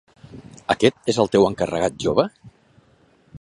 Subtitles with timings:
[0.75, 2.27] Aquest és el teu encarregat jove?